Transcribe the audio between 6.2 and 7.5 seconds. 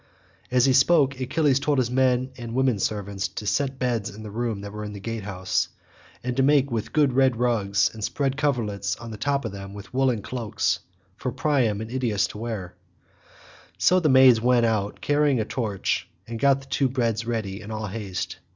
and make them with good red